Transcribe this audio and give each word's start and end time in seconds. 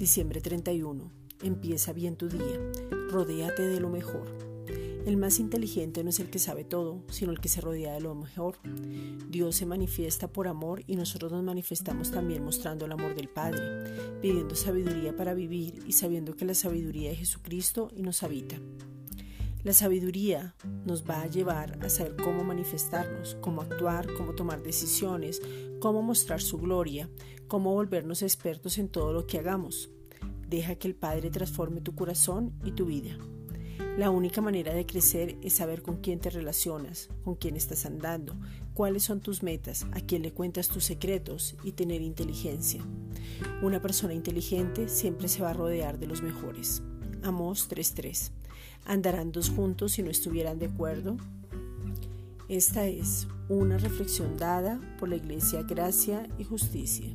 Diciembre 0.00 0.40
31. 0.40 1.12
Empieza 1.42 1.92
bien 1.92 2.16
tu 2.16 2.30
día. 2.30 2.58
Rodéate 3.10 3.68
de 3.68 3.80
lo 3.80 3.90
mejor. 3.90 4.34
El 5.04 5.18
más 5.18 5.38
inteligente 5.38 6.02
no 6.02 6.08
es 6.08 6.20
el 6.20 6.30
que 6.30 6.38
sabe 6.38 6.64
todo, 6.64 7.02
sino 7.10 7.32
el 7.32 7.38
que 7.38 7.50
se 7.50 7.60
rodea 7.60 7.92
de 7.92 8.00
lo 8.00 8.14
mejor. 8.14 8.56
Dios 9.28 9.56
se 9.56 9.66
manifiesta 9.66 10.32
por 10.32 10.48
amor 10.48 10.84
y 10.86 10.96
nosotros 10.96 11.30
nos 11.32 11.44
manifestamos 11.44 12.12
también 12.12 12.42
mostrando 12.42 12.86
el 12.86 12.92
amor 12.92 13.14
del 13.14 13.28
Padre, 13.28 13.60
pidiendo 14.22 14.54
sabiduría 14.54 15.14
para 15.14 15.34
vivir 15.34 15.84
y 15.86 15.92
sabiendo 15.92 16.34
que 16.34 16.46
la 16.46 16.54
sabiduría 16.54 17.10
de 17.10 17.16
Jesucristo 17.16 17.90
y 17.94 18.00
nos 18.00 18.22
habita. 18.22 18.56
La 19.62 19.74
sabiduría 19.74 20.54
nos 20.86 21.04
va 21.04 21.20
a 21.20 21.26
llevar 21.26 21.78
a 21.84 21.90
saber 21.90 22.16
cómo 22.16 22.44
manifestarnos, 22.44 23.36
cómo 23.42 23.60
actuar, 23.60 24.06
cómo 24.14 24.32
tomar 24.32 24.62
decisiones, 24.62 25.42
cómo 25.80 26.00
mostrar 26.02 26.40
su 26.40 26.56
gloria, 26.56 27.10
cómo 27.46 27.74
volvernos 27.74 28.22
expertos 28.22 28.78
en 28.78 28.88
todo 28.88 29.12
lo 29.12 29.26
que 29.26 29.38
hagamos. 29.38 29.90
Deja 30.48 30.76
que 30.76 30.88
el 30.88 30.94
Padre 30.94 31.30
transforme 31.30 31.82
tu 31.82 31.94
corazón 31.94 32.54
y 32.64 32.72
tu 32.72 32.86
vida. 32.86 33.18
La 33.98 34.08
única 34.08 34.40
manera 34.40 34.72
de 34.72 34.86
crecer 34.86 35.36
es 35.42 35.54
saber 35.54 35.82
con 35.82 35.98
quién 35.98 36.20
te 36.20 36.30
relacionas, 36.30 37.10
con 37.22 37.34
quién 37.34 37.54
estás 37.54 37.84
andando, 37.84 38.36
cuáles 38.72 39.02
son 39.02 39.20
tus 39.20 39.42
metas, 39.42 39.86
a 39.92 40.00
quién 40.00 40.22
le 40.22 40.32
cuentas 40.32 40.68
tus 40.68 40.84
secretos 40.84 41.54
y 41.64 41.72
tener 41.72 42.00
inteligencia. 42.00 42.82
Una 43.62 43.82
persona 43.82 44.14
inteligente 44.14 44.88
siempre 44.88 45.28
se 45.28 45.42
va 45.42 45.50
a 45.50 45.54
rodear 45.54 45.98
de 45.98 46.06
los 46.06 46.22
mejores. 46.22 46.82
Amos 47.22 47.68
3.3 47.70 48.30
¿Andarán 48.84 49.32
dos 49.32 49.50
juntos 49.50 49.92
si 49.92 50.02
no 50.02 50.10
estuvieran 50.10 50.58
de 50.58 50.66
acuerdo? 50.66 51.16
Esta 52.48 52.86
es 52.86 53.28
una 53.48 53.78
reflexión 53.78 54.36
dada 54.36 54.80
por 54.98 55.08
la 55.08 55.16
Iglesia 55.16 55.62
Gracia 55.62 56.28
y 56.38 56.44
Justicia. 56.44 57.06